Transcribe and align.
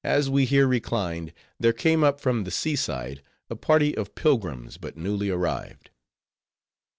As 0.03 0.31
we 0.31 0.45
here 0.45 0.65
reclined, 0.65 1.31
there 1.59 1.73
came 1.73 2.03
up 2.03 2.19
from 2.19 2.43
the 2.43 2.49
sea 2.49 2.75
side 2.75 3.21
a 3.51 3.55
party 3.55 3.95
of 3.95 4.15
pilgrims, 4.15 4.77
but 4.77 4.97
newly 4.97 5.29
arrived. 5.29 5.91